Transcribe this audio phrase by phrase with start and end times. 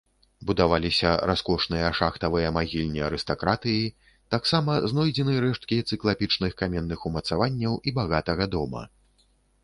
[0.49, 3.91] Будаваліся раскошныя шахтавыя магільні арыстакратыі,
[4.35, 8.83] таксама знойдзены рэшткі цыклапічных каменных умацаванняў і багатага дома.